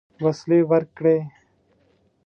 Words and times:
وسلې 0.23 0.59
ورکړې. 0.69 1.17